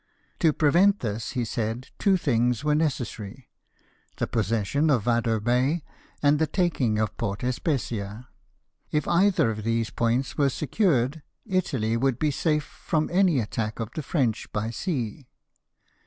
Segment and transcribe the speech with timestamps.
[0.39, 3.51] To prevent this, he said two things were necessary—
[4.17, 5.83] the possession of Yado Bay,
[6.23, 8.25] and the taking of Port Especia,
[8.89, 10.63] If either of these points were 96 LIFE OF
[10.95, 11.23] NELSON, secured,
[11.65, 15.27] Italy would be safe from any attack of the French by sea.